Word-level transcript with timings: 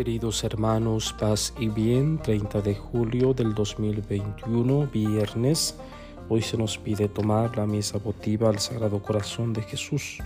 Queridos 0.00 0.42
hermanos, 0.44 1.12
paz 1.12 1.52
y 1.60 1.68
bien, 1.68 2.16
30 2.22 2.62
de 2.62 2.74
julio 2.74 3.34
del 3.34 3.52
2021, 3.52 4.86
viernes. 4.86 5.76
Hoy 6.30 6.40
se 6.40 6.56
nos 6.56 6.78
pide 6.78 7.06
tomar 7.06 7.54
la 7.58 7.66
mesa 7.66 7.98
votiva 7.98 8.48
al 8.48 8.60
Sagrado 8.60 9.02
Corazón 9.02 9.52
de 9.52 9.60
Jesús. 9.60 10.16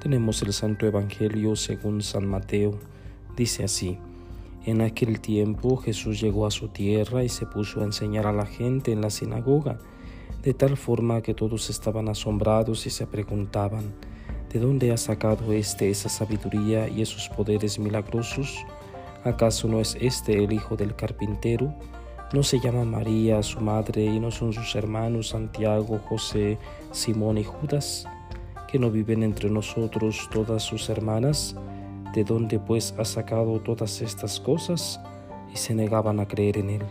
Tenemos 0.00 0.40
el 0.40 0.54
Santo 0.54 0.86
Evangelio 0.86 1.56
según 1.56 2.00
San 2.00 2.26
Mateo. 2.26 2.78
Dice 3.36 3.64
así, 3.64 3.98
en 4.64 4.80
aquel 4.80 5.20
tiempo 5.20 5.76
Jesús 5.76 6.18
llegó 6.18 6.46
a 6.46 6.50
su 6.50 6.68
tierra 6.68 7.22
y 7.22 7.28
se 7.28 7.44
puso 7.44 7.82
a 7.82 7.84
enseñar 7.84 8.26
a 8.26 8.32
la 8.32 8.46
gente 8.46 8.92
en 8.92 9.02
la 9.02 9.10
sinagoga, 9.10 9.76
de 10.42 10.54
tal 10.54 10.78
forma 10.78 11.20
que 11.20 11.34
todos 11.34 11.68
estaban 11.68 12.08
asombrados 12.08 12.86
y 12.86 12.90
se 12.90 13.06
preguntaban, 13.06 13.92
¿de 14.50 14.58
dónde 14.58 14.90
ha 14.90 14.96
sacado 14.96 15.52
éste 15.52 15.90
esa 15.90 16.08
sabiduría 16.08 16.88
y 16.88 17.02
esos 17.02 17.28
poderes 17.28 17.78
milagrosos? 17.78 18.64
¿Acaso 19.24 19.68
no 19.68 19.78
es 19.78 19.96
este 20.00 20.42
el 20.42 20.52
hijo 20.52 20.74
del 20.76 20.96
carpintero? 20.96 21.72
¿No 22.32 22.42
se 22.42 22.58
llama 22.58 22.84
María 22.84 23.40
su 23.44 23.60
madre 23.60 24.04
y 24.04 24.18
no 24.18 24.32
son 24.32 24.52
sus 24.52 24.74
hermanos 24.74 25.28
Santiago, 25.28 26.00
José, 26.08 26.58
Simón 26.90 27.38
y 27.38 27.44
Judas? 27.44 28.08
¿Que 28.66 28.80
no 28.80 28.90
viven 28.90 29.22
entre 29.22 29.48
nosotros 29.48 30.28
todas 30.32 30.64
sus 30.64 30.88
hermanas? 30.88 31.54
¿De 32.14 32.24
dónde 32.24 32.58
pues 32.58 32.94
ha 32.98 33.04
sacado 33.04 33.60
todas 33.60 34.00
estas 34.00 34.40
cosas? 34.40 34.98
Y 35.52 35.56
se 35.56 35.74
negaban 35.74 36.18
a 36.18 36.26
creer 36.26 36.58
en 36.58 36.70
él. 36.70 36.82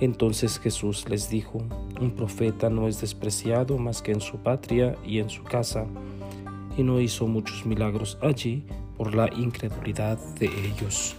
Entonces 0.00 0.58
Jesús 0.58 1.08
les 1.08 1.30
dijo, 1.30 1.62
un 2.00 2.10
profeta 2.10 2.70
no 2.70 2.88
es 2.88 3.00
despreciado 3.00 3.78
más 3.78 4.02
que 4.02 4.10
en 4.10 4.20
su 4.20 4.38
patria 4.38 4.96
y 5.06 5.20
en 5.20 5.30
su 5.30 5.44
casa, 5.44 5.86
y 6.76 6.82
no 6.82 6.98
hizo 6.98 7.28
muchos 7.28 7.64
milagros 7.66 8.18
allí 8.20 8.64
por 8.96 9.14
la 9.14 9.32
incredulidad 9.32 10.18
de 10.40 10.46
ellos. 10.46 11.14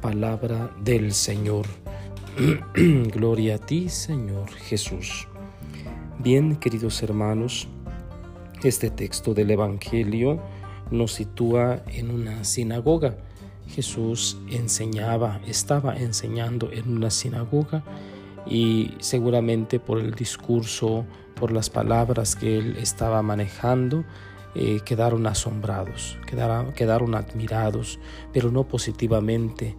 Palabra 0.00 0.70
del 0.82 1.12
Señor. 1.12 1.66
Gloria 2.74 3.56
a 3.56 3.58
ti, 3.58 3.88
Señor 3.88 4.50
Jesús. 4.50 5.26
Bien, 6.18 6.56
queridos 6.56 7.02
hermanos, 7.02 7.68
este 8.62 8.90
texto 8.90 9.34
del 9.34 9.50
Evangelio 9.50 10.40
nos 10.90 11.12
sitúa 11.14 11.82
en 11.88 12.10
una 12.10 12.44
sinagoga. 12.44 13.16
Jesús 13.68 14.38
enseñaba, 14.50 15.40
estaba 15.46 15.96
enseñando 15.96 16.70
en 16.72 16.96
una 16.96 17.10
sinagoga 17.10 17.82
y 18.46 18.94
seguramente 19.00 19.80
por 19.80 19.98
el 19.98 20.14
discurso, 20.14 21.04
por 21.34 21.52
las 21.52 21.70
palabras 21.70 22.36
que 22.36 22.58
él 22.58 22.76
estaba 22.78 23.20
manejando, 23.22 24.04
eh, 24.60 24.80
quedaron 24.84 25.24
asombrados, 25.28 26.18
quedaron, 26.26 27.14
admirados, 27.14 28.00
pero 28.32 28.50
no 28.50 28.64
positivamente, 28.66 29.76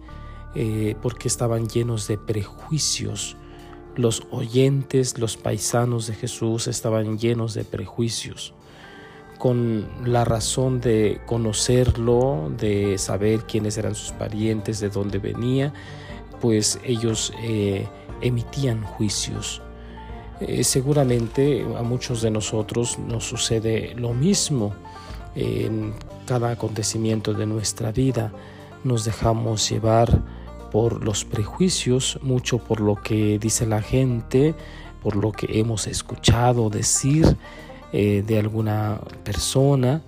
eh, 0.54 0.96
porque 1.02 1.28
estaban 1.28 1.68
llenos 1.68 2.08
de 2.08 2.16
prejuicios. 2.16 3.36
Los 3.94 4.22
oyentes, 4.30 5.18
los 5.18 5.36
paisanos 5.36 6.06
de 6.06 6.14
Jesús 6.14 6.66
estaban 6.66 7.18
llenos 7.18 7.52
de 7.52 7.64
prejuicios, 7.64 8.54
con 9.38 9.86
la 10.02 10.24
razón 10.24 10.80
de 10.80 11.20
conocerlo, 11.26 12.50
de 12.56 12.96
saber 12.96 13.40
quiénes 13.40 13.76
eran 13.76 13.94
sus 13.94 14.12
parientes, 14.12 14.80
de 14.80 14.88
dónde 14.88 15.18
venía, 15.18 15.74
pues 16.40 16.80
ellos 16.84 17.34
eh, 17.42 17.86
emitían 18.22 18.82
juicios 18.82 19.60
eh, 20.40 20.64
seguramente 20.64 21.64
a 21.78 21.82
muchos 21.82 22.22
de 22.22 22.30
nosotros 22.30 22.98
nos 22.98 23.24
sucede 23.24 23.94
lo 23.96 24.14
mismo. 24.14 24.74
En 25.34 25.94
cada 26.26 26.50
acontecimiento 26.50 27.34
de 27.34 27.46
nuestra 27.46 27.92
vida 27.92 28.32
nos 28.82 29.04
dejamos 29.04 29.68
llevar 29.68 30.22
por 30.72 31.04
los 31.04 31.24
prejuicios, 31.24 32.18
mucho 32.22 32.58
por 32.58 32.80
lo 32.80 32.96
que 32.96 33.38
dice 33.38 33.66
la 33.66 33.82
gente, 33.82 34.54
por 35.02 35.16
lo 35.16 35.32
que 35.32 35.58
hemos 35.58 35.86
escuchado 35.86 36.70
decir 36.70 37.36
eh, 37.92 38.22
de 38.26 38.38
alguna 38.38 39.00
persona, 39.24 40.02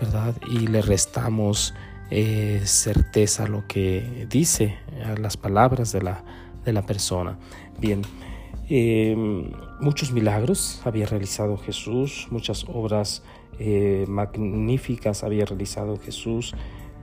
¿verdad? 0.00 0.34
Y 0.48 0.66
le 0.66 0.82
restamos 0.82 1.74
eh, 2.10 2.62
certeza 2.64 3.44
a 3.44 3.48
lo 3.48 3.66
que 3.66 4.26
dice, 4.28 4.78
a 5.04 5.18
las 5.18 5.36
palabras 5.36 5.92
de 5.92 6.02
la, 6.02 6.24
de 6.64 6.72
la 6.72 6.82
persona. 6.82 7.38
Bien, 7.78 8.02
Em, 8.68 9.52
muchos 9.78 10.10
milagros 10.10 10.80
había 10.84 11.06
realizado 11.06 11.56
Jesús, 11.56 12.26
muchas 12.30 12.64
obras 12.68 13.22
eh, 13.60 14.04
magníficas 14.08 15.22
había 15.22 15.44
realizado 15.44 15.98
Jesús, 15.98 16.54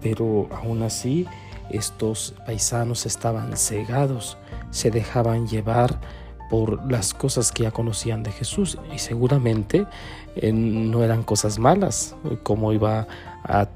pero 0.02 0.50
aún 0.52 0.84
así 0.84 1.25
estos 1.69 2.35
paisanos 2.46 3.06
estaban 3.06 3.56
cegados, 3.56 4.38
se 4.72 4.91
dejaban 4.91 5.47
llevar 5.47 6.02
por 6.50 6.91
las 6.91 7.13
cosas 7.13 7.53
que 7.53 7.63
ya 7.63 7.72
conocían 7.72 8.23
de 8.23 8.31
Jesús 8.31 8.78
y 8.94 9.00
seguramente 9.00 9.88
eh, 10.35 10.52
no 10.52 11.02
eran 11.02 11.23
cosas 11.23 11.59
malas, 11.59 12.16
como 12.44 12.73
iba 12.73 13.07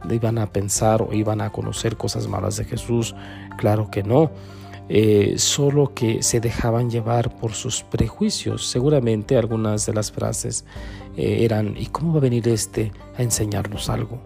iban 0.09 0.37
a 0.37 0.47
pensar 0.47 1.01
o 1.01 1.13
iban 1.13 1.41
a 1.41 1.51
conocer 1.51 1.95
cosas 1.97 2.27
malas 2.27 2.57
de 2.57 2.65
Jesús, 2.65 3.15
claro 3.57 3.89
que 3.89 4.03
no 4.03 4.31
eh, 4.89 5.35
solo 5.37 5.93
que 5.93 6.23
se 6.23 6.39
dejaban 6.39 6.89
llevar 6.89 7.35
por 7.37 7.53
sus 7.53 7.83
prejuicios. 7.83 8.65
Seguramente 8.67 9.37
algunas 9.37 9.85
de 9.85 9.93
las 9.93 10.11
frases 10.11 10.65
eh, 11.17 11.39
eran, 11.43 11.75
¿y 11.77 11.87
cómo 11.87 12.13
va 12.13 12.19
a 12.19 12.21
venir 12.21 12.47
este 12.47 12.91
a 13.17 13.23
enseñarnos 13.23 13.89
algo? 13.89 14.19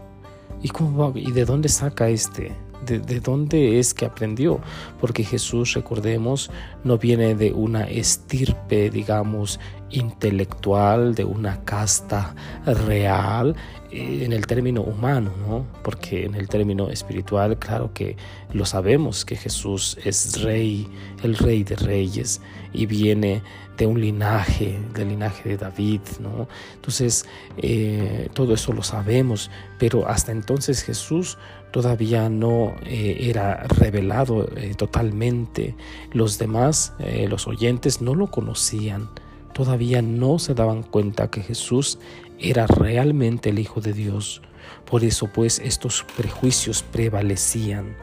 ¿Y, 0.61 0.69
cómo 0.69 1.13
¿Y 1.15 1.31
de 1.31 1.45
dónde 1.45 1.69
saca 1.69 2.09
este? 2.09 2.51
¿De, 2.85 2.99
¿De, 2.99 3.19
dónde 3.19 3.79
es 3.79 3.93
que 3.93 4.05
aprendió? 4.05 4.59
Porque 4.99 5.23
Jesús, 5.23 5.73
recordemos, 5.73 6.51
no 6.83 6.97
viene 6.97 7.35
de 7.35 7.51
una 7.53 7.83
estirpe, 7.83 8.89
digamos, 8.89 9.59
intelectual, 9.91 11.15
de 11.15 11.25
una 11.25 11.63
casta 11.63 12.35
real, 12.65 13.55
eh, 13.91 14.23
en 14.23 14.31
el 14.31 14.47
término 14.47 14.81
humano, 14.81 15.31
¿no? 15.45 15.65
Porque 15.83 16.25
en 16.25 16.35
el 16.35 16.47
término 16.47 16.89
espiritual, 16.89 17.59
claro 17.59 17.91
que 17.93 18.15
lo 18.53 18.65
sabemos 18.65 19.25
que 19.25 19.35
Jesús 19.35 19.97
es 20.05 20.41
rey, 20.41 20.87
el 21.23 21.37
rey 21.37 21.63
de 21.63 21.75
reyes 21.75 22.41
y 22.71 22.85
viene 22.85 23.41
de 23.77 23.85
un 23.87 23.99
linaje, 23.99 24.79
del 24.93 25.09
linaje 25.09 25.49
de 25.49 25.57
David, 25.57 26.01
¿no? 26.21 26.47
Entonces, 26.75 27.25
eh, 27.57 28.29
todo 28.33 28.53
eso 28.53 28.71
lo 28.71 28.83
sabemos, 28.83 29.51
pero 29.77 30.07
hasta 30.07 30.31
entonces 30.31 30.83
Jesús 30.83 31.37
todavía 31.71 32.29
no 32.29 32.75
eh, 32.85 33.17
era 33.19 33.63
revelado 33.63 34.47
totalmente. 34.77 35.75
Los 36.13 36.37
demás, 36.37 36.93
los 37.27 37.47
oyentes, 37.47 38.01
no 38.01 38.15
lo 38.15 38.27
conocían 38.27 39.09
todavía 39.53 40.01
no 40.01 40.39
se 40.39 40.53
daban 40.53 40.83
cuenta 40.83 41.29
que 41.29 41.41
Jesús 41.41 41.99
era 42.39 42.67
realmente 42.67 43.49
el 43.49 43.59
Hijo 43.59 43.81
de 43.81 43.93
Dios. 43.93 44.41
Por 44.85 45.03
eso 45.03 45.27
pues 45.27 45.59
estos 45.59 46.05
prejuicios 46.15 46.83
prevalecían. 46.83 47.95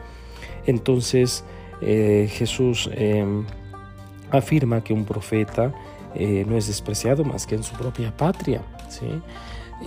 Entonces 0.65 1.43
eh, 1.81 2.29
Jesús 2.31 2.89
em, 2.93 3.45
afirma 4.31 4.83
que 4.83 4.93
un 4.93 5.05
profeta 5.05 5.73
eh, 6.15 6.45
no 6.47 6.57
es 6.57 6.67
despreciado 6.67 7.23
más 7.23 7.45
que 7.45 7.55
en 7.55 7.63
su 7.63 7.75
propia 7.75 8.15
patria. 8.15 8.61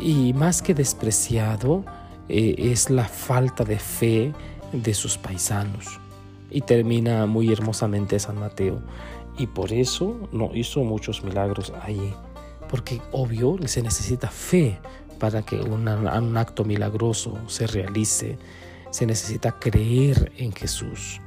Y 0.01 0.33
más 0.33 0.63
que 0.63 0.75
despreciado 0.75 1.85
eh, 2.29 2.55
es 2.59 2.89
la 2.89 3.05
falta 3.05 3.65
de 3.65 3.79
fe 3.79 4.33
de 4.73 4.95
sus 4.95 5.19
paisanos. 5.19 6.02
Y 6.53 6.61
termina 6.61 7.27
muy 7.27 7.51
hermosamente 7.51 8.19
San 8.19 8.39
Mateo 8.39 8.83
y 9.39 9.47
por 9.47 9.73
eso 9.73 10.29
no 10.33 10.51
hizo 10.55 10.85
muchos 10.85 11.25
milagros 11.25 11.73
allí. 11.83 12.13
Porque 12.69 13.01
obvio 13.11 13.57
se 13.67 13.83
necesita 13.83 14.29
fe 14.29 14.79
para 15.19 15.43
que 15.43 15.57
un 15.57 15.89
acto 16.37 16.65
milagroso 16.65 17.39
se 17.47 17.67
realice. 17.67 18.39
Se 18.91 19.07
necesita 19.07 19.53
creer 19.59 20.33
en 20.37 20.53
Jesús. 20.53 21.21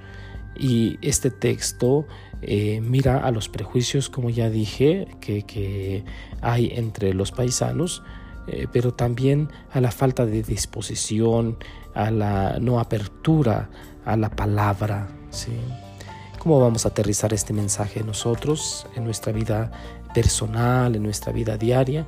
Y 0.56 0.98
este 1.02 1.32
texto 1.32 2.06
eh, 2.42 2.80
mira 2.82 3.26
a 3.26 3.32
los 3.32 3.50
prejuicios, 3.50 4.10
como 4.10 4.30
ya 4.30 4.50
dije, 4.50 5.08
que, 5.20 6.04
hay 6.42 6.72
entre 6.76 7.14
los 7.14 7.32
paisanos, 7.32 8.04
eh, 8.48 8.68
pero 8.72 8.94
también 8.94 9.50
a 9.72 9.82
la 9.82 9.92
falta 9.92 10.26
de 10.26 10.44
disposición, 10.44 11.58
a 11.96 12.12
la 12.12 12.60
no 12.60 12.80
apertura 12.80 13.70
a 14.06 14.16
la 14.16 14.30
palabra. 14.30 15.08
¿Cómo 16.40 16.60
vamos 16.60 16.86
a 16.86 16.90
aterrizar 16.90 17.34
este 17.34 17.54
mensaje 17.54 18.04
nosotros 18.04 18.88
en 18.96 19.04
nuestra 19.04 19.32
vida 19.32 19.72
personal, 20.14 20.96
en 20.96 21.04
nuestra 21.04 21.34
vida 21.34 21.58
diaria? 21.58 22.08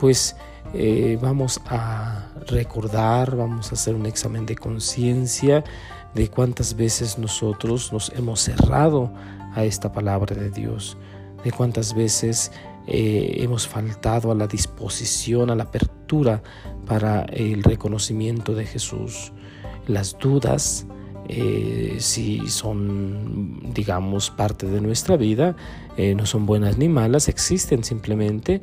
Pues 0.00 0.36
eh, 0.74 1.18
vamos 1.20 1.60
a 1.66 2.28
recordar, 2.46 3.36
vamos 3.36 3.70
a 3.70 3.74
hacer 3.74 3.94
un 3.94 4.06
examen 4.06 4.46
de 4.46 4.56
conciencia 4.56 5.62
de 6.14 6.28
cuántas 6.28 6.74
veces 6.74 7.18
nosotros 7.18 7.92
nos 7.92 8.10
hemos 8.16 8.40
cerrado 8.40 9.12
a 9.54 9.64
esta 9.64 9.92
palabra 9.92 10.34
de 10.34 10.50
Dios, 10.50 10.96
de 11.44 11.52
cuántas 11.52 11.94
veces 11.94 12.52
eh, 12.86 13.36
hemos 13.40 13.66
faltado 13.68 14.30
a 14.30 14.34
la 14.34 14.46
disposición, 14.46 15.50
a 15.50 15.54
la 15.54 15.64
apertura 15.64 16.42
para 16.86 17.22
el 17.24 17.62
reconocimiento 17.62 18.54
de 18.54 18.64
Jesús. 18.64 19.32
Las 19.86 20.16
dudas, 20.18 20.86
eh, 21.28 21.96
si 21.98 22.48
son, 22.48 23.72
digamos, 23.74 24.30
parte 24.30 24.66
de 24.66 24.80
nuestra 24.80 25.16
vida, 25.16 25.56
eh, 25.96 26.14
no 26.14 26.26
son 26.26 26.46
buenas 26.46 26.78
ni 26.78 26.88
malas, 26.88 27.28
existen 27.28 27.84
simplemente, 27.84 28.60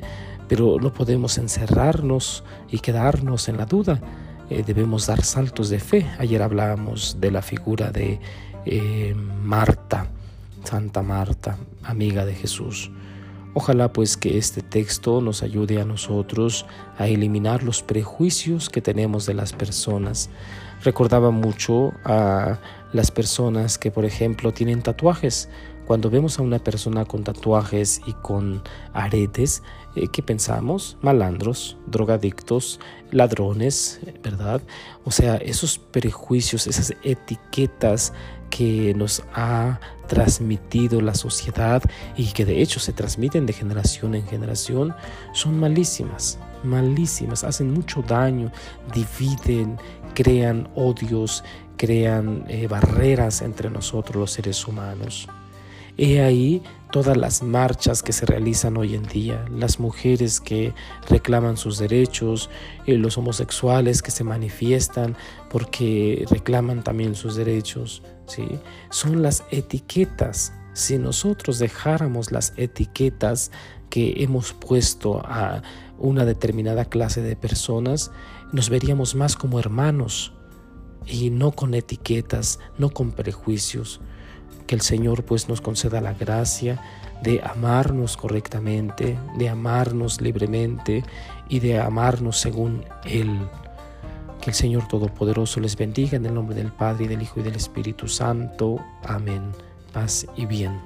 pero 0.48 0.78
no 0.80 0.92
podemos 0.92 1.38
encerrarnos 1.38 2.44
y 2.70 2.78
quedarnos 2.78 3.48
en 3.48 3.56
la 3.56 3.66
duda. 3.66 4.00
Eh, 4.50 4.62
debemos 4.66 5.06
dar 5.06 5.22
saltos 5.22 5.68
de 5.68 5.78
fe. 5.78 6.06
Ayer 6.18 6.42
hablábamos 6.42 7.18
de 7.20 7.30
la 7.30 7.42
figura 7.42 7.90
de 7.90 8.20
Marta, 9.42 10.06
Santa 10.64 11.02
Marta, 11.02 11.58
amiga 11.82 12.24
de 12.24 12.34
Jesús. 12.34 12.90
Ojalá 13.56 13.92
pues 13.92 14.16
que 14.16 14.36
este 14.36 14.62
texto 14.62 15.20
nos 15.20 15.44
ayude 15.44 15.80
a 15.80 15.84
nosotros 15.84 16.66
a 16.98 17.06
eliminar 17.06 17.62
los 17.62 17.82
prejuicios 17.82 18.68
que 18.68 18.82
tenemos 18.82 19.26
de 19.26 19.34
las 19.34 19.52
personas, 19.52 20.28
recordaba 20.82 21.30
mucho 21.30 21.92
a 22.04 22.58
las 22.92 23.12
personas 23.12 23.78
que, 23.78 23.92
por 23.92 24.04
ejemplo, 24.04 24.52
tienen 24.52 24.82
tatuajes. 24.82 25.48
Cuando 25.86 26.10
vemos 26.10 26.38
a 26.38 26.42
una 26.42 26.58
persona 26.58 27.04
con 27.04 27.22
tatuajes 27.22 28.00
y 28.06 28.12
con 28.14 28.62
aretes, 28.92 29.62
eh, 29.94 30.08
¿qué 30.12 30.22
pensamos? 30.22 30.96
Malandros, 31.02 31.76
drogadictos, 31.86 32.80
ladrones, 33.10 34.00
¿verdad? 34.22 34.62
O 35.04 35.10
sea, 35.10 35.36
esos 35.36 35.78
prejuicios, 35.78 36.66
esas 36.66 36.94
etiquetas 37.04 38.12
que 38.56 38.94
nos 38.94 39.24
ha 39.34 39.80
transmitido 40.06 41.00
la 41.00 41.14
sociedad 41.14 41.82
y 42.16 42.26
que 42.26 42.44
de 42.44 42.62
hecho 42.62 42.78
se 42.78 42.92
transmiten 42.92 43.46
de 43.46 43.52
generación 43.52 44.14
en 44.14 44.24
generación, 44.28 44.94
son 45.32 45.58
malísimas, 45.58 46.38
malísimas, 46.62 47.42
hacen 47.42 47.72
mucho 47.72 48.02
daño, 48.02 48.52
dividen, 48.94 49.76
crean 50.14 50.68
odios, 50.76 51.42
crean 51.76 52.44
eh, 52.46 52.68
barreras 52.68 53.42
entre 53.42 53.70
nosotros 53.70 54.20
los 54.20 54.30
seres 54.30 54.64
humanos. 54.68 55.28
He 55.96 56.20
ahí 56.20 56.62
todas 56.90 57.16
las 57.16 57.42
marchas 57.42 58.02
que 58.02 58.12
se 58.12 58.26
realizan 58.26 58.76
hoy 58.76 58.94
en 58.94 59.02
día, 59.02 59.44
las 59.50 59.80
mujeres 59.80 60.40
que 60.40 60.72
reclaman 61.08 61.56
sus 61.56 61.78
derechos, 61.78 62.50
eh, 62.86 62.96
los 62.96 63.18
homosexuales 63.18 64.00
que 64.00 64.10
se 64.10 64.22
manifiestan 64.22 65.16
porque 65.50 66.24
reclaman 66.30 66.84
también 66.84 67.14
sus 67.14 67.36
derechos, 67.36 68.02
¿sí? 68.26 68.46
Son 68.90 69.22
las 69.22 69.44
etiquetas. 69.50 70.52
Si 70.72 70.98
nosotros 70.98 71.58
dejáramos 71.58 72.32
las 72.32 72.52
etiquetas 72.56 73.50
que 73.90 74.22
hemos 74.22 74.52
puesto 74.52 75.20
a 75.24 75.62
una 75.98 76.24
determinada 76.24 76.84
clase 76.84 77.22
de 77.22 77.36
personas, 77.36 78.10
nos 78.52 78.70
veríamos 78.70 79.14
más 79.14 79.36
como 79.36 79.58
hermanos 79.58 80.32
y 81.06 81.30
no 81.30 81.52
con 81.52 81.74
etiquetas, 81.74 82.58
no 82.78 82.90
con 82.90 83.12
prejuicios. 83.12 84.00
Que 84.66 84.74
el 84.74 84.80
Señor 84.80 85.24
pues 85.24 85.48
nos 85.48 85.60
conceda 85.60 86.00
la 86.00 86.14
gracia 86.14 86.80
de 87.22 87.40
amarnos 87.42 88.16
correctamente, 88.16 89.18
de 89.38 89.48
amarnos 89.48 90.20
libremente 90.20 91.02
y 91.48 91.60
de 91.60 91.80
amarnos 91.80 92.38
según 92.38 92.84
Él. 93.04 93.30
Que 94.40 94.50
el 94.50 94.54
Señor 94.54 94.88
Todopoderoso 94.88 95.60
les 95.60 95.76
bendiga 95.76 96.16
en 96.16 96.26
el 96.26 96.34
nombre 96.34 96.54
del 96.54 96.72
Padre 96.72 97.04
y 97.04 97.08
del 97.08 97.22
Hijo 97.22 97.40
y 97.40 97.42
del 97.42 97.56
Espíritu 97.56 98.08
Santo. 98.08 98.76
Amén. 99.04 99.52
Paz 99.92 100.26
y 100.36 100.44
bien. 100.46 100.80